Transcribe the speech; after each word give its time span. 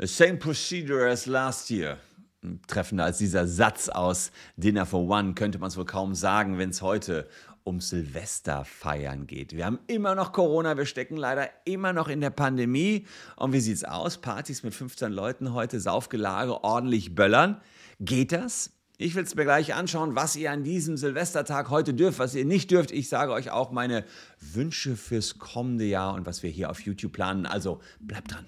The 0.00 0.06
same 0.06 0.38
procedure 0.38 1.08
as 1.08 1.26
last 1.26 1.70
year. 1.70 1.98
Treffender 2.68 3.04
als 3.04 3.18
dieser 3.18 3.48
Satz 3.48 3.88
aus 3.88 4.30
Dinner 4.56 4.86
for 4.86 5.08
One 5.08 5.34
könnte 5.34 5.58
man 5.58 5.70
es 5.70 5.76
wohl 5.76 5.86
kaum 5.86 6.14
sagen, 6.14 6.56
wenn 6.56 6.70
es 6.70 6.82
heute 6.82 7.28
um 7.64 7.80
Silvesterfeiern 7.80 9.26
geht. 9.26 9.56
Wir 9.56 9.66
haben 9.66 9.80
immer 9.88 10.14
noch 10.14 10.30
Corona, 10.32 10.76
wir 10.76 10.86
stecken 10.86 11.16
leider 11.16 11.50
immer 11.64 11.92
noch 11.92 12.06
in 12.06 12.20
der 12.20 12.30
Pandemie. 12.30 13.06
Und 13.34 13.52
wie 13.52 13.58
sieht's 13.58 13.82
aus? 13.82 14.18
Partys 14.18 14.62
mit 14.62 14.72
15 14.72 15.10
Leuten 15.10 15.52
heute, 15.52 15.80
Saufgelage, 15.80 16.62
ordentlich 16.62 17.16
böllern. 17.16 17.60
Geht 17.98 18.30
das? 18.30 18.70
Ich 18.98 19.16
will 19.16 19.24
es 19.24 19.34
mir 19.34 19.44
gleich 19.44 19.74
anschauen, 19.74 20.14
was 20.14 20.36
ihr 20.36 20.52
an 20.52 20.62
diesem 20.62 20.96
Silvestertag 20.96 21.70
heute 21.70 21.92
dürft, 21.92 22.20
was 22.20 22.36
ihr 22.36 22.44
nicht 22.44 22.70
dürft. 22.70 22.92
Ich 22.92 23.08
sage 23.08 23.32
euch 23.32 23.50
auch 23.50 23.72
meine 23.72 24.04
Wünsche 24.38 24.94
fürs 24.96 25.38
kommende 25.38 25.86
Jahr 25.86 26.14
und 26.14 26.24
was 26.24 26.44
wir 26.44 26.50
hier 26.50 26.70
auf 26.70 26.80
YouTube 26.82 27.14
planen. 27.14 27.46
Also 27.46 27.80
bleibt 27.98 28.32
dran. 28.32 28.46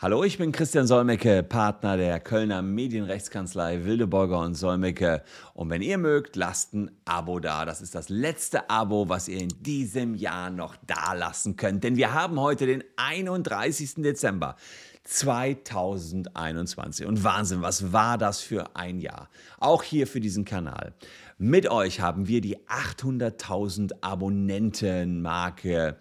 Hallo, 0.00 0.24
ich 0.24 0.38
bin 0.38 0.50
Christian 0.50 0.88
Solmecke, 0.88 1.44
Partner 1.44 1.96
der 1.96 2.18
Kölner 2.18 2.62
Medienrechtskanzlei 2.62 3.84
Wildeborger 3.84 4.40
und 4.40 4.56
Solmecke. 4.56 5.22
Und 5.54 5.70
wenn 5.70 5.82
ihr 5.82 5.98
mögt, 5.98 6.34
lasst 6.34 6.74
ein 6.74 6.90
Abo 7.04 7.38
da. 7.38 7.64
Das 7.64 7.80
ist 7.80 7.94
das 7.94 8.08
letzte 8.08 8.68
Abo, 8.68 9.08
was 9.08 9.28
ihr 9.28 9.40
in 9.40 9.54
diesem 9.60 10.16
Jahr 10.16 10.50
noch 10.50 10.74
da 10.84 11.12
lassen 11.12 11.54
könnt. 11.54 11.84
Denn 11.84 11.94
wir 11.94 12.12
haben 12.12 12.40
heute 12.40 12.66
den 12.66 12.82
31. 12.96 14.02
Dezember 14.02 14.56
2021. 15.04 17.06
Und 17.06 17.22
Wahnsinn, 17.22 17.62
was 17.62 17.92
war 17.92 18.18
das 18.18 18.40
für 18.40 18.74
ein 18.74 18.98
Jahr? 18.98 19.30
Auch 19.60 19.84
hier 19.84 20.08
für 20.08 20.20
diesen 20.20 20.44
Kanal. 20.44 20.92
Mit 21.38 21.70
euch 21.70 22.00
haben 22.00 22.26
wir 22.26 22.40
die 22.40 22.58
800.000 22.66 23.92
Abonnentenmarke 24.00 25.98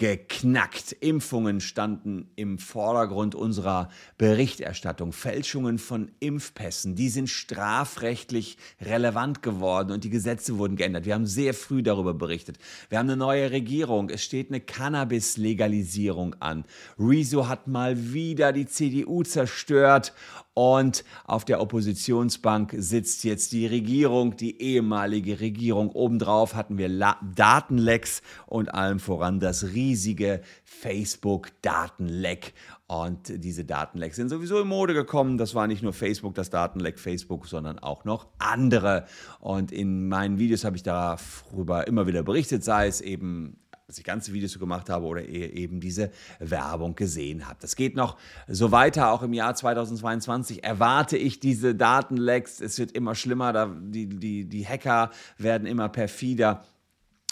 geknackt. 0.00 0.92
Impfungen 1.00 1.60
standen 1.60 2.30
im 2.34 2.58
Vordergrund 2.58 3.34
unserer 3.34 3.90
Berichterstattung. 4.16 5.12
Fälschungen 5.12 5.78
von 5.78 6.10
Impfpässen, 6.20 6.94
die 6.94 7.10
sind 7.10 7.28
strafrechtlich 7.28 8.56
relevant 8.80 9.42
geworden 9.42 9.92
und 9.92 10.02
die 10.02 10.08
Gesetze 10.08 10.56
wurden 10.56 10.76
geändert. 10.76 11.04
Wir 11.04 11.12
haben 11.12 11.26
sehr 11.26 11.52
früh 11.52 11.82
darüber 11.82 12.14
berichtet. 12.14 12.56
Wir 12.88 12.98
haben 12.98 13.10
eine 13.10 13.18
neue 13.18 13.50
Regierung. 13.50 14.08
Es 14.08 14.24
steht 14.24 14.48
eine 14.48 14.60
Cannabis-Legalisierung 14.60 16.34
an. 16.40 16.64
Rezo 16.98 17.46
hat 17.48 17.68
mal 17.68 18.14
wieder 18.14 18.54
die 18.54 18.64
CDU 18.64 19.22
zerstört 19.22 20.14
und 20.60 21.04
auf 21.24 21.46
der 21.46 21.62
Oppositionsbank 21.62 22.74
sitzt 22.76 23.24
jetzt 23.24 23.52
die 23.52 23.66
Regierung, 23.66 24.36
die 24.36 24.60
ehemalige 24.60 25.40
Regierung. 25.40 25.88
Obendrauf 25.88 26.54
hatten 26.54 26.76
wir 26.76 26.90
La 26.90 27.16
Datenlecks 27.34 28.20
und 28.44 28.74
allem 28.74 29.00
voran 29.00 29.40
das 29.40 29.68
riesige 29.72 30.42
Facebook-Datenleck. 30.64 32.52
Und 32.88 33.42
diese 33.42 33.64
Datenlecks 33.64 34.16
sind 34.16 34.28
sowieso 34.28 34.60
in 34.60 34.68
Mode 34.68 34.92
gekommen. 34.92 35.38
Das 35.38 35.54
war 35.54 35.66
nicht 35.66 35.82
nur 35.82 35.94
Facebook, 35.94 36.34
das 36.34 36.50
Datenleck 36.50 36.98
Facebook, 36.98 37.46
sondern 37.46 37.78
auch 37.78 38.04
noch 38.04 38.26
andere. 38.38 39.06
Und 39.38 39.72
in 39.72 40.08
meinen 40.08 40.38
Videos 40.38 40.64
habe 40.64 40.76
ich 40.76 40.82
darüber 40.82 41.86
immer 41.86 42.06
wieder 42.06 42.22
berichtet, 42.22 42.64
sei 42.64 42.86
es 42.86 43.00
eben 43.00 43.56
dass 43.90 43.98
ich 43.98 44.04
ganze 44.04 44.32
Videos 44.32 44.56
gemacht 44.56 44.88
habe 44.88 45.04
oder 45.04 45.26
eben 45.26 45.80
diese 45.80 46.12
Werbung 46.38 46.94
gesehen 46.94 47.48
habe. 47.48 47.58
Das 47.60 47.74
geht 47.74 47.96
noch 47.96 48.16
so 48.46 48.70
weiter, 48.70 49.10
auch 49.10 49.24
im 49.24 49.32
Jahr 49.32 49.56
2022 49.56 50.62
erwarte 50.62 51.16
ich 51.16 51.40
diese 51.40 51.74
Datenlecks. 51.74 52.60
Es 52.60 52.78
wird 52.78 52.92
immer 52.92 53.16
schlimmer, 53.16 53.66
die, 53.66 54.08
die, 54.08 54.44
die 54.44 54.64
Hacker 54.64 55.10
werden 55.38 55.66
immer 55.66 55.88
perfider. 55.88 56.62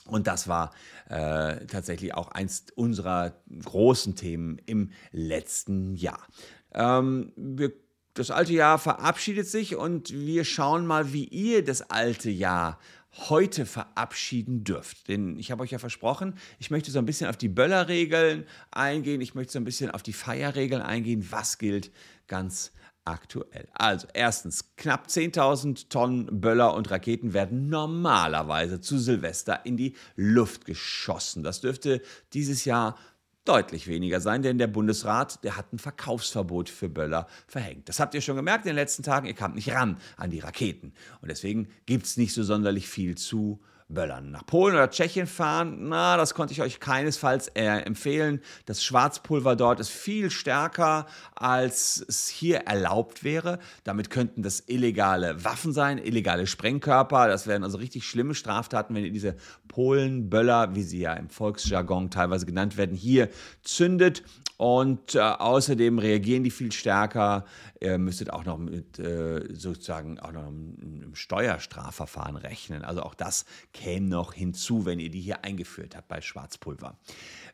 Und 0.04 0.26
das 0.26 0.48
war 0.48 0.72
äh, 1.08 1.64
tatsächlich 1.66 2.14
auch 2.14 2.32
eins 2.32 2.64
unserer 2.74 3.34
großen 3.64 4.16
Themen 4.16 4.58
im 4.66 4.90
letzten 5.12 5.94
Jahr. 5.94 6.26
Ähm, 6.74 7.30
wir, 7.36 7.70
das 8.14 8.32
alte 8.32 8.52
Jahr 8.52 8.78
verabschiedet 8.78 9.46
sich 9.46 9.76
und 9.76 10.12
wir 10.12 10.44
schauen 10.44 10.86
mal, 10.86 11.12
wie 11.12 11.26
ihr 11.26 11.64
das 11.64 11.88
alte 11.88 12.30
Jahr 12.30 12.80
heute 13.12 13.66
verabschieden 13.66 14.64
dürft. 14.64 15.08
Denn 15.08 15.38
ich 15.38 15.50
habe 15.50 15.62
euch 15.62 15.70
ja 15.70 15.78
versprochen, 15.78 16.34
ich 16.58 16.70
möchte 16.70 16.90
so 16.90 16.98
ein 16.98 17.06
bisschen 17.06 17.28
auf 17.28 17.36
die 17.36 17.48
Böllerregeln 17.48 18.44
eingehen, 18.70 19.20
ich 19.20 19.34
möchte 19.34 19.54
so 19.54 19.58
ein 19.58 19.64
bisschen 19.64 19.90
auf 19.90 20.02
die 20.02 20.12
Feierregeln 20.12 20.82
eingehen, 20.82 21.26
was 21.30 21.58
gilt 21.58 21.90
ganz 22.26 22.72
aktuell. 23.04 23.68
Also 23.72 24.06
erstens, 24.12 24.76
knapp 24.76 25.06
10.000 25.06 25.88
Tonnen 25.88 26.40
Böller 26.40 26.74
und 26.74 26.90
Raketen 26.90 27.32
werden 27.32 27.68
normalerweise 27.68 28.80
zu 28.80 28.98
Silvester 28.98 29.64
in 29.64 29.76
die 29.76 29.94
Luft 30.14 30.66
geschossen. 30.66 31.42
Das 31.42 31.60
dürfte 31.60 32.02
dieses 32.34 32.66
Jahr 32.66 32.98
deutlich 33.48 33.88
weniger 33.88 34.20
sein, 34.20 34.42
denn 34.42 34.58
der 34.58 34.66
Bundesrat, 34.66 35.42
der 35.44 35.56
hat 35.56 35.72
ein 35.72 35.78
Verkaufsverbot 35.78 36.68
für 36.68 36.88
Böller 36.88 37.26
verhängt. 37.46 37.88
Das 37.88 38.00
habt 38.00 38.14
ihr 38.14 38.20
schon 38.20 38.36
gemerkt 38.36 38.64
in 38.66 38.70
den 38.70 38.76
letzten 38.76 39.02
Tagen, 39.02 39.26
ihr 39.26 39.34
kamt 39.34 39.54
nicht 39.54 39.72
ran 39.72 39.98
an 40.16 40.30
die 40.30 40.40
Raketen. 40.40 40.92
Und 41.20 41.30
deswegen 41.30 41.68
gibt 41.86 42.06
es 42.06 42.16
nicht 42.16 42.34
so 42.34 42.42
sonderlich 42.42 42.88
viel 42.88 43.16
zu 43.16 43.60
Böllern. 43.88 44.30
Nach 44.30 44.44
Polen 44.44 44.74
oder 44.74 44.90
Tschechien 44.90 45.26
fahren, 45.26 45.88
na, 45.88 46.18
das 46.18 46.34
konnte 46.34 46.52
ich 46.52 46.60
euch 46.60 46.78
keinesfalls 46.78 47.48
äh, 47.48 47.64
empfehlen. 47.64 48.42
Das 48.66 48.84
Schwarzpulver 48.84 49.56
dort 49.56 49.80
ist 49.80 49.88
viel 49.88 50.30
stärker, 50.30 51.06
als 51.34 52.04
es 52.06 52.28
hier 52.28 52.58
erlaubt 52.58 53.24
wäre. 53.24 53.58
Damit 53.84 54.10
könnten 54.10 54.42
das 54.42 54.62
illegale 54.66 55.42
Waffen 55.42 55.72
sein, 55.72 55.96
illegale 55.96 56.46
Sprengkörper. 56.46 57.28
Das 57.28 57.46
wären 57.46 57.64
also 57.64 57.78
richtig 57.78 58.04
schlimme 58.04 58.34
Straftaten, 58.34 58.94
wenn 58.94 59.04
ihr 59.04 59.12
diese 59.12 59.36
Polenböller, 59.78 60.74
wie 60.74 60.82
sie 60.82 60.98
ja 60.98 61.12
im 61.12 61.30
Volksjargon 61.30 62.10
teilweise 62.10 62.46
genannt 62.46 62.76
werden, 62.76 62.96
hier 62.96 63.28
zündet. 63.62 64.24
Und 64.56 65.14
äh, 65.14 65.20
außerdem 65.20 66.00
reagieren 66.00 66.42
die 66.42 66.50
viel 66.50 66.72
stärker. 66.72 67.44
Ihr 67.80 67.96
müsstet 67.96 68.32
auch 68.32 68.44
noch 68.44 68.58
mit 68.58 68.98
äh, 68.98 69.54
sozusagen 69.54 70.18
auch 70.18 70.32
noch 70.32 70.48
einem 70.48 71.14
Steuerstrafverfahren 71.14 72.34
rechnen. 72.34 72.82
Also 72.82 73.02
auch 73.02 73.14
das 73.14 73.44
käme 73.72 74.08
noch 74.08 74.32
hinzu, 74.32 74.84
wenn 74.84 74.98
ihr 74.98 75.10
die 75.10 75.20
hier 75.20 75.44
eingeführt 75.44 75.94
habt 75.94 76.08
bei 76.08 76.20
Schwarzpulver. 76.20 76.96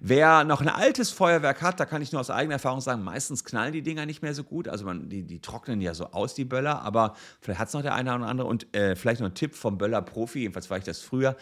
Wer 0.00 0.44
noch 0.44 0.62
ein 0.62 0.68
altes 0.68 1.10
Feuerwerk 1.10 1.60
hat, 1.60 1.78
da 1.78 1.84
kann 1.84 2.00
ich 2.00 2.10
nur 2.10 2.22
aus 2.22 2.30
eigener 2.30 2.54
Erfahrung 2.54 2.80
sagen, 2.80 3.02
meistens 3.02 3.44
knallen 3.44 3.74
die 3.74 3.82
Dinger 3.82 4.06
nicht 4.06 4.22
mehr 4.22 4.32
so 4.32 4.42
gut. 4.42 4.66
Also 4.66 4.86
man, 4.86 5.10
die, 5.10 5.24
die 5.24 5.40
trocknen 5.40 5.82
ja 5.82 5.92
so 5.92 6.06
aus, 6.06 6.34
die 6.34 6.46
Böller, 6.46 6.80
aber 6.80 7.16
vielleicht 7.42 7.60
hat 7.60 7.68
es 7.68 7.74
noch 7.74 7.82
der 7.82 7.94
eine 7.94 8.14
oder 8.14 8.26
andere. 8.28 8.46
Und 8.46 8.74
äh, 8.74 8.96
vielleicht 8.96 9.20
noch 9.20 9.28
ein 9.28 9.34
Tipp 9.34 9.54
vom 9.54 9.76
Böller-Profi, 9.76 10.38
jedenfalls 10.38 10.70
war 10.70 10.78
ich 10.78 10.84
das 10.84 11.00
früher. 11.00 11.36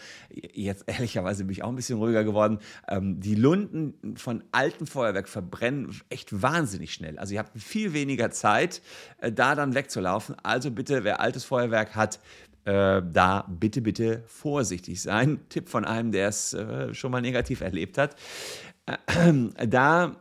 Jetzt 0.73 0.83
ehrlicherweise 0.87 1.43
bin 1.45 1.51
ich 1.51 1.63
auch 1.63 1.69
ein 1.69 1.75
bisschen 1.75 1.99
ruhiger 1.99 2.23
geworden. 2.23 2.59
Ähm, 2.87 3.19
die 3.19 3.35
Lunden 3.35 4.17
von 4.17 4.43
altem 4.51 4.87
Feuerwerk 4.87 5.29
verbrennen 5.29 6.01
echt 6.09 6.41
wahnsinnig 6.41 6.93
schnell. 6.93 7.19
Also 7.19 7.35
ihr 7.35 7.39
habt 7.39 7.59
viel 7.59 7.93
weniger 7.93 8.31
Zeit, 8.31 8.81
äh, 9.19 9.31
da 9.31 9.55
dann 9.55 9.75
wegzulaufen. 9.75 10.35
Also 10.41 10.71
bitte, 10.71 11.03
wer 11.03 11.19
altes 11.19 11.43
Feuerwerk 11.45 11.95
hat, 11.95 12.19
äh, 12.65 13.01
da 13.03 13.45
bitte, 13.49 13.81
bitte 13.81 14.23
vorsichtig 14.25 15.01
sein. 15.01 15.39
Tipp 15.49 15.69
von 15.69 15.85
einem, 15.85 16.11
der 16.11 16.29
es 16.29 16.53
äh, 16.53 16.93
schon 16.93 17.11
mal 17.11 17.21
negativ 17.21 17.61
erlebt 17.61 17.97
hat. 17.97 18.15
Äh, 18.87 19.33
da 19.67 20.15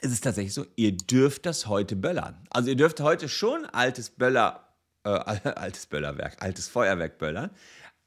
ist 0.00 0.12
es 0.12 0.20
tatsächlich 0.20 0.54
so, 0.54 0.66
ihr 0.74 0.96
dürft 0.96 1.46
das 1.46 1.68
heute 1.68 1.94
böllern. 1.94 2.36
Also 2.50 2.70
ihr 2.70 2.76
dürft 2.76 3.00
heute 3.00 3.28
schon 3.28 3.66
altes 3.66 4.10
Böller, 4.10 4.66
äh, 5.04 5.10
altes 5.54 5.86
Böllerwerk, 5.86 6.38
altes 6.40 6.66
Feuerwerk 6.66 7.18
böllern, 7.18 7.50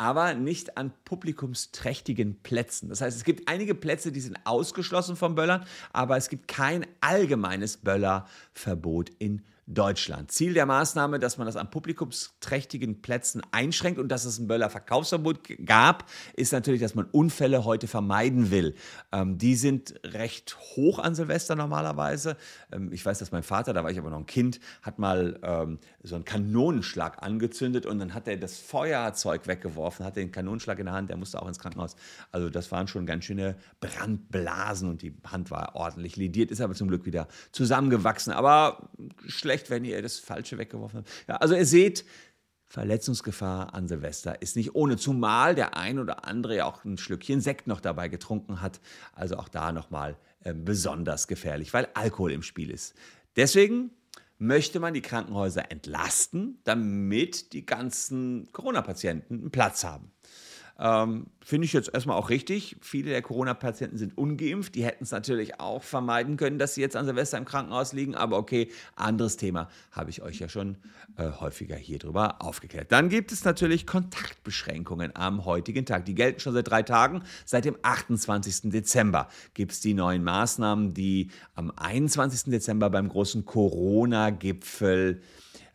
aber 0.04 0.34
nicht 0.34 0.78
an 0.78 0.92
publikumsträchtigen 1.06 2.36
Plätzen. 2.44 2.90
Das 2.90 3.00
heißt, 3.00 3.16
es 3.16 3.24
gibt 3.24 3.48
einige 3.48 3.74
Plätze, 3.74 4.12
die 4.12 4.20
sind 4.20 4.38
ausgeschlossen 4.44 5.16
vom 5.16 5.34
Böllern, 5.34 5.66
aber 5.94 6.18
es 6.18 6.28
gibt 6.28 6.50
kein 6.50 6.86
allgemeines 7.00 7.78
Böllerverbot 7.78 9.12
in 9.20 9.38
Deutschland. 9.38 9.53
Ziel 10.28 10.54
der 10.54 10.66
Maßnahme, 10.66 11.20
dass 11.20 11.38
man 11.38 11.48
das 11.48 11.56
an 11.56 11.70
publikumsträchtigen 11.70 13.02
Plätzen 13.02 13.42
einschränkt 13.52 14.00
und 14.00 14.10
dass 14.10 14.26
es 14.26 14.38
ein 14.38 14.48
Böller 14.48 14.70
Verkaufsverbot 14.70 15.40
gab, 15.66 16.10
ist 16.36 16.52
natürlich, 16.52 16.82
dass 16.82 16.96
man 16.96 17.06
Unfälle 17.06 17.64
heute 17.64 17.88
vermeiden 17.88 18.52
will. 18.52 18.76
Ähm, 19.12 19.38
die 19.38 19.56
sind 19.56 19.96
recht 20.04 20.58
hoch 20.76 21.00
an 21.00 21.16
Silvester 21.16 21.56
normalerweise. 21.56 22.36
Ähm, 22.72 22.92
ich 22.92 23.06
weiß, 23.06 23.20
dass 23.20 23.32
mein 23.32 23.44
Vater, 23.44 23.74
da 23.74 23.84
war 23.84 23.92
ich 23.92 23.98
aber 23.98 24.10
noch 24.10 24.20
ein 24.20 24.26
Kind, 24.26 24.60
hat 24.82 25.00
mal 25.00 25.40
ähm, 25.44 25.80
so 26.02 26.16
einen 26.16 26.26
Kanonenschlag 26.26 27.24
angezündet 27.24 27.86
und 27.86 28.00
dann 28.00 28.14
hat 28.14 28.28
er 28.28 28.36
das 28.38 28.58
Feuerzeug 28.58 29.48
weggeworfen, 29.48 30.06
hatte 30.06 30.20
den 30.20 30.32
Kanonenschlag 30.32 30.80
in 30.80 30.86
der 30.86 30.94
Hand, 30.94 31.10
der 31.10 31.18
musste 31.18 31.42
auch 31.42 31.48
ins 31.48 31.60
Krankenhaus. 31.60 31.96
Also 32.32 32.50
das 32.50 32.72
waren 32.72 32.88
schon 32.88 33.06
ganz 33.06 33.24
schöne 33.24 33.56
Brandblasen 33.80 34.90
und 34.90 35.02
die 35.02 35.16
Hand 35.26 35.52
war 35.52 35.76
ordentlich 35.76 36.18
lediert, 36.18 36.52
ist 36.52 36.60
aber 36.60 36.74
zum 36.74 36.90
Glück 36.90 37.06
wieder 37.06 37.28
zusammengewachsen. 37.52 38.34
Aber 38.34 38.90
schlecht 39.28 39.53
schlecht, 39.54 39.70
wenn 39.70 39.86
ihr 39.86 40.02
das 40.02 40.20
Falsche 40.20 40.58
weggeworfen 40.58 41.00
habt. 41.00 41.10
Ja, 41.28 41.36
also 41.38 41.56
ihr 41.56 41.66
seht, 41.66 42.06
Verletzungsgefahr 42.66 43.74
an 43.74 43.88
Silvester 43.88 44.42
ist 44.42 44.56
nicht 44.56 44.74
ohne, 44.74 44.98
zumal 44.98 45.54
der 45.54 45.78
ein 45.78 46.00
oder 46.00 46.26
andere 46.26 46.58
ja 46.58 46.66
auch 46.66 46.84
ein 46.86 46.98
Schlückchen 46.98 47.40
Sekt 47.40 47.68
noch 47.68 47.80
dabei 47.80 48.08
getrunken 48.08 48.62
hat. 48.62 48.80
Also 49.14 49.38
auch 49.38 49.48
da 49.48 49.72
nochmal 49.72 50.18
äh, 50.44 50.54
besonders 50.54 51.28
gefährlich, 51.28 51.74
weil 51.74 51.88
Alkohol 51.94 52.32
im 52.32 52.42
Spiel 52.42 52.72
ist. 52.72 52.96
Deswegen 53.36 53.92
möchte 54.40 54.80
man 54.80 54.96
die 54.96 55.02
Krankenhäuser 55.02 55.72
entlasten, 55.72 56.60
damit 56.64 57.54
die 57.54 57.66
ganzen 57.66 58.52
Corona-Patienten 58.52 59.36
einen 59.36 59.52
Platz 59.52 59.84
haben. 59.84 60.12
Ähm, 60.80 61.28
Finde 61.40 61.66
ich 61.66 61.74
jetzt 61.74 61.94
erstmal 61.94 62.18
auch 62.18 62.30
richtig. 62.30 62.78
Viele 62.82 63.12
der 63.12 63.22
Corona-Patienten 63.22 63.98
sind 63.98 64.18
ungeimpft. 64.18 64.76
Die 64.76 64.84
hätten 64.84 65.04
es 65.04 65.12
natürlich 65.12 65.60
auch 65.60 65.84
vermeiden 65.84 66.38
können, 66.38 66.58
dass 66.58 66.74
sie 66.74 66.82
jetzt 66.82 66.96
an 66.96 67.06
Silvester 67.06 67.38
im 67.38 67.46
Krankenhaus 67.46 67.94
liegen. 67.94 68.16
Aber 68.16 68.38
okay, 68.38 68.70
anderes 68.96 69.38
Thema. 69.38 69.70
Habe 69.92 70.10
ich 70.10 70.22
euch 70.22 70.40
ja 70.40 70.50
schon 70.50 70.78
äh, 71.18 71.30
häufiger 71.30 71.76
hier 71.76 72.00
drüber 72.00 72.42
aufgeklärt. 72.42 72.92
Dann 72.92 73.10
gibt 73.10 73.32
es 73.32 73.44
natürlich 73.44 73.86
Kontaktbeschränkungen 73.86 75.16
am 75.16 75.46
heutigen 75.46 75.86
Tag. 75.86 76.06
Die 76.06 76.16
gelten 76.16 76.40
schon 76.40 76.54
seit 76.54 76.70
drei 76.70 76.82
Tagen. 76.82 77.24
Seit 77.46 77.66
dem 77.66 77.78
28. 77.82 78.72
Dezember 78.72 79.28
gibt 79.54 79.74
es 79.74 79.82
die 79.82 79.94
neuen 79.94 80.24
Maßnahmen, 80.24 80.94
die 80.94 81.30
am 81.56 81.72
21. 81.76 82.52
Dezember 82.52 82.90
beim 82.90 83.10
großen 83.10 83.46
Corona-Gipfel 83.46 85.22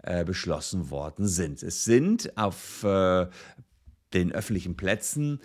äh, 0.03 0.25
beschlossen 0.25 0.91
worden 0.91 1.27
sind. 1.27 1.62
Es 1.62 1.85
sind 1.85 2.37
auf 2.39 2.83
äh, 2.85 3.27
den 4.13 4.33
öffentlichen 4.33 4.77
Plätzen 4.77 5.41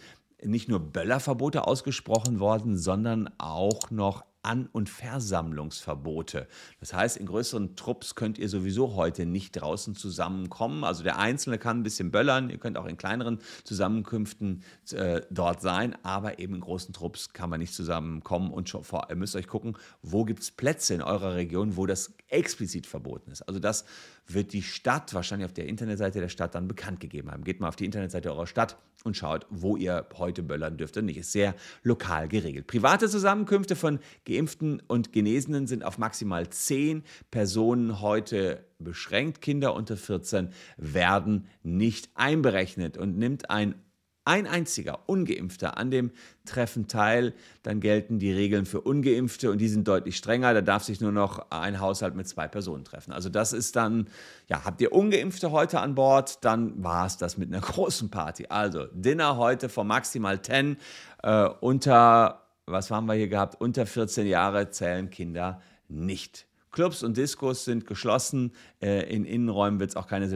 nicht 0.45 0.69
nur 0.69 0.79
Böllerverbote 0.79 1.67
ausgesprochen 1.67 2.39
worden, 2.39 2.77
sondern 2.77 3.29
auch 3.37 3.91
noch 3.91 4.25
an- 4.43 4.67
und 4.71 4.89
Versammlungsverbote. 4.89 6.47
Das 6.81 6.93
heißt, 6.93 7.17
in 7.17 7.25
größeren 7.25 7.77
Trupps 7.77 8.13
könnt 8.13 8.37
ihr 8.37 8.49
sowieso 8.49 8.95
heute 8.95 9.25
nicht 9.25 9.53
draußen 9.53 9.95
zusammenkommen. 9.95 10.83
Also 10.83 11.01
der 11.01 11.17
Einzelne 11.17 11.57
kann 11.57 11.79
ein 11.79 11.83
bisschen 11.83 12.11
böllern, 12.11 12.49
ihr 12.49 12.57
könnt 12.57 12.77
auch 12.77 12.85
in 12.85 12.97
kleineren 12.97 13.39
Zusammenkünften 13.63 14.63
äh, 14.91 15.21
dort 15.31 15.61
sein, 15.61 15.95
aber 16.03 16.39
eben 16.39 16.55
in 16.55 16.61
großen 16.61 16.93
Trupps 16.93 17.31
kann 17.31 17.49
man 17.49 17.61
nicht 17.61 17.73
zusammenkommen 17.73 18.51
und 18.51 18.69
vor, 18.69 19.07
ihr 19.09 19.15
müsst 19.15 19.35
euch 19.37 19.47
gucken, 19.47 19.77
wo 20.01 20.25
gibt 20.25 20.41
es 20.41 20.51
Plätze 20.51 20.93
in 20.93 21.01
eurer 21.01 21.35
Region, 21.35 21.77
wo 21.77 21.85
das 21.85 22.13
explizit 22.33 22.87
verboten 22.87 23.31
ist. 23.31 23.41
Also 23.43 23.59
das 23.59 23.85
wird 24.27 24.53
die 24.53 24.61
Stadt 24.61 25.13
wahrscheinlich 25.13 25.45
auf 25.45 25.53
der 25.53 25.67
Internetseite 25.67 26.19
der 26.19 26.29
Stadt 26.29 26.55
dann 26.55 26.67
bekannt 26.67 26.99
gegeben 26.99 27.31
haben. 27.31 27.43
Geht 27.43 27.59
mal 27.59 27.67
auf 27.67 27.75
die 27.75 27.85
Internetseite 27.85 28.31
eurer 28.31 28.47
Stadt 28.47 28.77
und 29.03 29.17
schaut, 29.17 29.45
wo 29.49 29.77
ihr 29.77 30.07
heute 30.17 30.43
böllern 30.43 30.77
dürft 30.77 30.97
und 30.97 31.05
nicht. 31.05 31.17
Ist 31.17 31.31
sehr 31.31 31.55
lokal 31.83 32.27
geregelt. 32.27 32.67
Private 32.67 33.09
Zusammenkünfte 33.09 33.75
von 33.75 33.99
Geimpften 34.25 34.81
und 34.87 35.13
Genesenen 35.13 35.67
sind 35.67 35.83
auf 35.83 35.97
maximal 35.97 36.49
zehn 36.49 37.03
Personen 37.31 38.01
heute 38.01 38.65
beschränkt. 38.79 39.41
Kinder 39.41 39.75
unter 39.75 39.97
14 39.97 40.49
werden 40.77 41.47
nicht 41.61 42.09
einberechnet 42.15 42.97
und 42.97 43.17
nimmt 43.17 43.49
ein 43.49 43.75
ein 44.25 44.47
einziger 44.47 44.99
Ungeimpfter 45.07 45.77
an 45.77 45.91
dem 45.91 46.11
Treffen 46.45 46.87
teil, 46.87 47.33
dann 47.63 47.79
gelten 47.79 48.19
die 48.19 48.31
Regeln 48.31 48.65
für 48.65 48.81
Ungeimpfte 48.81 49.51
und 49.51 49.59
die 49.59 49.67
sind 49.67 49.87
deutlich 49.87 50.17
strenger. 50.17 50.53
Da 50.53 50.61
darf 50.61 50.83
sich 50.83 51.01
nur 51.01 51.11
noch 51.11 51.51
ein 51.51 51.79
Haushalt 51.79 52.15
mit 52.15 52.27
zwei 52.27 52.47
Personen 52.47 52.85
treffen. 52.85 53.11
Also 53.11 53.29
das 53.29 53.53
ist 53.53 53.75
dann, 53.75 54.07
ja, 54.47 54.63
habt 54.63 54.81
ihr 54.81 54.93
Ungeimpfte 54.93 55.51
heute 55.51 55.79
an 55.79 55.95
Bord, 55.95 56.43
dann 56.45 56.83
war 56.83 57.05
es 57.05 57.17
das 57.17 57.37
mit 57.37 57.49
einer 57.49 57.61
großen 57.65 58.09
Party. 58.09 58.47
Also 58.49 58.85
Dinner 58.93 59.37
heute 59.37 59.69
von 59.69 59.87
maximal 59.87 60.41
10 60.41 60.77
äh, 61.23 61.45
unter, 61.59 62.43
was 62.65 62.91
haben 62.91 63.05
wir 63.07 63.15
hier 63.15 63.27
gehabt, 63.27 63.59
unter 63.59 63.85
14 63.85 64.27
Jahre 64.27 64.69
zählen 64.69 65.09
Kinder 65.09 65.61
nicht. 65.89 66.45
Clubs 66.73 67.03
und 67.03 67.17
Diskos 67.17 67.65
sind 67.65 67.85
geschlossen. 67.85 68.51
Äh, 68.81 69.13
in 69.13 69.25
Innenräumen 69.25 69.79
wird 69.79 69.91
es 69.91 69.95
auch 69.95 70.07
keine 70.07 70.27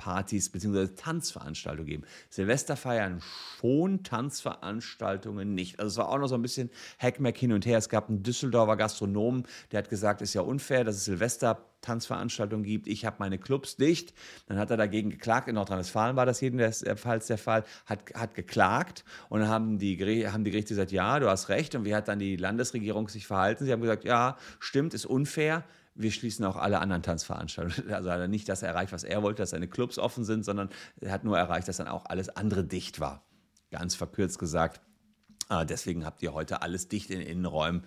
Silvesterpartys 0.00 0.50
bzw. 0.50 0.88
Tanzveranstaltungen 0.96 1.86
geben. 1.86 2.04
Silvester 2.30 2.76
feiern 2.76 3.20
schon, 3.58 4.02
Tanzveranstaltungen 4.02 5.54
nicht. 5.54 5.78
Also 5.78 5.88
es 5.88 5.96
war 5.98 6.08
auch 6.08 6.18
noch 6.18 6.28
so 6.28 6.34
ein 6.34 6.42
bisschen 6.42 6.70
Hackmack 6.98 7.36
hin 7.36 7.52
und 7.52 7.66
her. 7.66 7.78
Es 7.78 7.88
gab 7.88 8.08
einen 8.08 8.22
Düsseldorfer 8.22 8.76
Gastronomen, 8.76 9.44
der 9.72 9.78
hat 9.78 9.90
gesagt, 9.90 10.22
es 10.22 10.30
ist 10.30 10.34
ja 10.34 10.42
unfair, 10.42 10.84
dass 10.84 10.96
es 10.96 11.04
Silvester 11.04 11.66
Tanzveranstaltungen 11.82 12.64
gibt. 12.64 12.88
Ich 12.88 13.06
habe 13.06 13.16
meine 13.20 13.38
Clubs 13.38 13.76
dicht. 13.76 14.12
Dann 14.48 14.58
hat 14.58 14.70
er 14.70 14.76
dagegen 14.76 15.08
geklagt. 15.08 15.48
In 15.48 15.54
Nordrhein-Westfalen 15.54 16.14
war 16.14 16.26
das 16.26 16.40
jedenfalls 16.42 17.26
der 17.26 17.38
Fall. 17.38 17.64
Hat, 17.86 18.00
hat 18.14 18.34
geklagt 18.34 19.04
und 19.30 19.40
dann 19.40 19.48
haben 19.48 19.78
die, 19.78 20.28
haben 20.28 20.44
die 20.44 20.50
Gerichte 20.50 20.74
gesagt, 20.74 20.92
ja, 20.92 21.18
du 21.18 21.30
hast 21.30 21.48
recht. 21.48 21.74
Und 21.74 21.86
wie 21.86 21.94
hat 21.94 22.08
dann 22.08 22.18
die 22.18 22.36
Landesregierung 22.36 23.08
sich 23.08 23.26
verhalten? 23.26 23.64
Sie 23.64 23.72
haben 23.72 23.80
gesagt, 23.80 24.04
ja, 24.04 24.36
stimmt, 24.58 24.92
ist 24.92 25.06
unfair. 25.06 25.64
Wir 26.00 26.10
schließen 26.10 26.44
auch 26.44 26.56
alle 26.56 26.80
anderen 26.80 27.02
Tanzveranstaltungen. 27.02 27.92
Also 27.94 28.10
hat 28.10 28.20
er 28.20 28.28
nicht 28.28 28.48
das 28.48 28.62
erreicht, 28.62 28.92
was 28.92 29.04
er 29.04 29.22
wollte, 29.22 29.42
dass 29.42 29.50
seine 29.50 29.68
Clubs 29.68 29.98
offen 29.98 30.24
sind, 30.24 30.44
sondern 30.44 30.70
er 31.00 31.12
hat 31.12 31.24
nur 31.24 31.36
erreicht, 31.38 31.68
dass 31.68 31.76
dann 31.76 31.88
auch 31.88 32.06
alles 32.06 32.28
andere 32.30 32.64
dicht 32.64 33.00
war. 33.00 33.24
Ganz 33.70 33.94
verkürzt 33.94 34.38
gesagt. 34.38 34.80
Ah, 35.48 35.64
deswegen 35.64 36.04
habt 36.04 36.22
ihr 36.22 36.32
heute 36.32 36.62
alles 36.62 36.88
dicht 36.88 37.10
in 37.10 37.20
Innenräumen. 37.20 37.84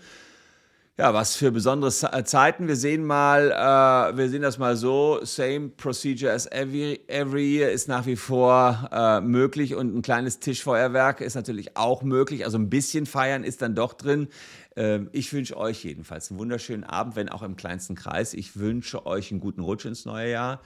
Ja, 0.96 1.12
was 1.12 1.36
für 1.36 1.52
besondere 1.52 1.92
äh, 2.12 2.24
Zeiten. 2.24 2.68
Wir 2.68 2.76
sehen 2.76 3.04
mal, 3.04 3.50
äh, 3.50 4.16
wir 4.16 4.30
sehen 4.30 4.44
das 4.44 4.60
mal 4.60 4.76
so, 4.76 5.20
same 5.24 5.70
procedure 5.70 6.32
as 6.32 6.46
every, 6.52 7.00
every 7.08 7.58
year 7.58 7.72
ist 7.72 7.88
nach 7.88 8.06
wie 8.06 8.16
vor 8.16 8.90
äh, 8.92 9.20
möglich 9.20 9.74
und 9.74 9.96
ein 9.96 10.04
kleines 10.04 10.38
Tischfeuerwerk 10.38 11.22
ist 11.22 11.34
natürlich 11.34 11.78
auch 11.78 12.04
möglich. 12.04 12.46
Also 12.46 12.60
ein 12.60 12.70
bisschen 12.70 13.08
feiern 13.08 13.44
ist 13.44 13.64
dann 13.64 13.74
doch 13.74 13.94
drin. 13.94 14.28
Ähm, 14.76 15.10
ich 15.14 15.34
wünsche 15.34 15.58
euch 15.58 15.84
jedenfalls 15.84 16.30
einen 16.30 16.40
wunderschönen 16.40 16.84
Abend, 16.84 17.16
wenn 17.16 17.28
auch 17.28 17.42
im 17.42 17.56
kleinsten 17.56 17.96
Kreis. 17.96 18.36
Ich 18.36 18.60
wünsche 18.60 19.08
euch 19.08 19.32
einen 19.32 19.40
guten 19.40 19.62
Rutsch 19.62 19.86
ins 19.86 20.06
neue 20.06 20.30
Jahr. 20.30 20.62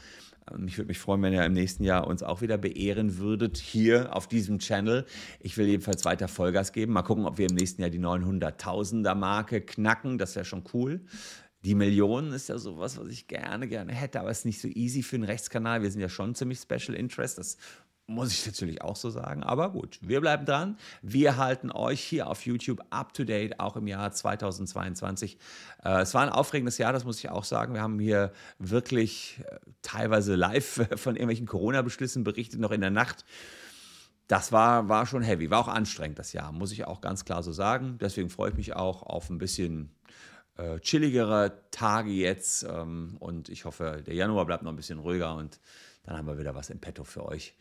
Ich 0.66 0.78
würde 0.78 0.88
mich 0.88 1.00
freuen, 1.00 1.22
wenn 1.22 1.34
ihr 1.34 1.46
im 1.46 1.54
nächsten 1.54 1.84
Jahr 1.84 2.08
uns 2.08 2.24
auch 2.24 2.42
wieder 2.42 2.58
beehren 2.58 3.18
würdet 3.18 3.58
hier 3.58 4.16
auf 4.16 4.28
diesem 4.28 4.60
Channel. 4.60 5.06
Ich 5.40 5.58
will 5.58 5.68
jedenfalls 5.68 6.06
weiter 6.06 6.28
Vollgas 6.28 6.72
geben. 6.72 6.94
Mal 6.94 7.02
gucken, 7.02 7.26
ob 7.26 7.38
wir 7.38 7.50
im 7.50 7.56
nächsten 7.56 7.82
Jahr 7.82 7.90
die 7.90 8.00
900.000er 8.00 9.16
Marke 9.16 9.62
knacken. 9.62 10.18
Das 10.18 10.36
wäre 10.36 10.46
schon 10.46 10.64
cool. 10.74 11.02
Die 11.66 11.76
Millionen 11.76 12.32
ist 12.32 12.50
ja 12.50 12.58
sowas, 12.58 12.98
was 12.98 13.08
ich 13.10 13.28
gerne, 13.28 13.68
gerne 13.68 13.92
hätte, 13.92 14.20
aber 14.20 14.30
es 14.30 14.40
ist 14.40 14.46
nicht 14.46 14.62
so 14.62 14.68
easy 14.68 15.04
für 15.04 15.16
einen 15.16 15.26
Rechtskanal. 15.26 15.82
Wir 15.82 15.92
sind 15.92 16.02
ja 16.02 16.08
schon 16.08 16.36
ziemlich 16.36 16.60
Special 16.60 16.96
Interest. 16.96 17.38
Das 17.38 17.58
muss 18.07 18.31
ich 18.31 18.45
natürlich 18.45 18.81
auch 18.81 18.95
so 18.95 19.09
sagen. 19.09 19.44
Aber 19.44 19.69
gut, 19.69 20.00
wir 20.01 20.21
bleiben 20.21 20.45
dran. 20.45 20.77
Wir 21.01 21.36
halten 21.36 21.71
euch 21.71 22.01
hier 22.01 22.27
auf 22.27 22.45
YouTube 22.45 22.81
up 22.89 23.13
to 23.13 23.25
date, 23.25 23.59
auch 23.59 23.75
im 23.75 23.86
Jahr 23.86 24.12
2022. 24.12 25.38
Äh, 25.83 26.01
es 26.01 26.13
war 26.13 26.24
ein 26.24 26.30
aufregendes 26.30 26.77
Jahr, 26.77 26.94
das 26.94 27.04
muss 27.04 27.19
ich 27.19 27.30
auch 27.30 27.44
sagen. 27.44 27.74
Wir 27.74 27.81
haben 27.81 28.00
hier 28.00 28.31
wirklich 28.59 29.42
äh, 29.45 29.57
teilweise 29.81 30.36
live 30.36 30.88
von 30.95 31.15
irgendwelchen 31.15 31.48
Corona-Beschlüssen 31.48 32.24
berichtet, 32.24 32.62
noch 32.62 32.71
in 32.71 32.81
der 32.81 32.92
Nacht. 32.92 33.25
Das 34.27 34.51
war, 34.51 34.89
war 34.89 35.06
schon 35.06 35.21
heavy, 35.21 35.50
war 35.50 35.60
auch 35.60 35.68
anstrengend 35.68 36.19
das 36.19 36.33
Jahr, 36.33 36.51
muss 36.51 36.71
ich 36.71 36.86
auch 36.86 37.01
ganz 37.01 37.24
klar 37.25 37.44
so 37.44 37.51
sagen. 37.51 37.98
Deswegen 38.00 38.30
freue 38.30 38.51
ich 38.51 38.57
mich 38.57 38.75
auch 38.75 39.03
auf 39.03 39.30
ein 39.30 39.38
bisschen 39.38 39.92
äh, 40.57 40.80
chilligere 40.80 41.62
Tage 41.71 42.12
jetzt. 42.12 42.63
Ähm, 42.63 43.18
und 43.19 43.50
ich 43.50 43.65
hoffe, 43.65 44.01
der 44.06 44.15
Januar 44.15 44.45
bleibt 44.45 44.63
noch 44.63 44.71
ein 44.71 44.77
bisschen 44.77 45.00
ruhiger 45.00 45.36
und 45.36 45.60
dann 46.03 46.18
haben 46.18 46.27
wir 46.27 46.38
wieder 46.38 46.56
was 46.56 46.69
im 46.69 46.80
Petto 46.80 47.03
für 47.03 47.25
euch. 47.25 47.53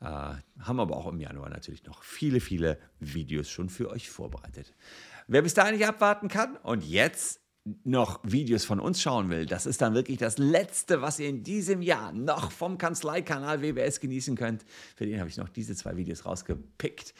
Äh, 0.00 0.04
haben 0.06 0.80
aber 0.80 0.96
auch 0.96 1.06
im 1.06 1.20
Januar 1.20 1.48
natürlich 1.50 1.84
noch 1.84 2.02
viele, 2.02 2.40
viele 2.40 2.78
Videos 3.00 3.48
schon 3.48 3.68
für 3.68 3.90
euch 3.90 4.10
vorbereitet. 4.10 4.74
Wer 5.26 5.42
bis 5.42 5.54
dahin 5.54 5.76
nicht 5.76 5.86
abwarten 5.86 6.28
kann 6.28 6.56
und 6.56 6.84
jetzt 6.84 7.40
noch 7.84 8.20
Videos 8.22 8.66
von 8.66 8.78
uns 8.78 9.00
schauen 9.00 9.30
will, 9.30 9.46
das 9.46 9.64
ist 9.64 9.80
dann 9.80 9.94
wirklich 9.94 10.18
das 10.18 10.36
Letzte, 10.36 11.00
was 11.00 11.18
ihr 11.18 11.28
in 11.28 11.42
diesem 11.42 11.80
Jahr 11.80 12.12
noch 12.12 12.50
vom 12.50 12.76
Kanzleikanal 12.76 13.62
WBS 13.62 14.00
genießen 14.00 14.36
könnt. 14.36 14.64
Für 14.96 15.06
den 15.06 15.18
habe 15.18 15.30
ich 15.30 15.38
noch 15.38 15.48
diese 15.48 15.74
zwei 15.74 15.96
Videos 15.96 16.26
rausgepickt. 16.26 17.14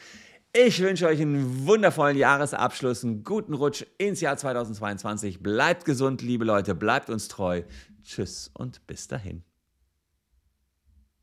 Ich 0.53 0.79
wünsche 0.79 1.07
euch 1.07 1.19
einen 1.19 1.65
wundervollen 1.65 2.15
Jahresabschluss, 2.15 3.03
einen 3.03 3.23
guten 3.23 3.53
Rutsch 3.55 3.85
ins 3.97 4.21
Jahr 4.21 4.37
2022. 4.37 5.41
Bleibt 5.41 5.83
gesund, 5.83 6.21
liebe 6.21 6.45
Leute, 6.45 6.75
bleibt 6.75 7.09
uns 7.09 7.27
treu. 7.27 7.63
Tschüss 8.03 8.51
und 8.53 8.85
bis 8.87 9.07
dahin. 9.07 9.43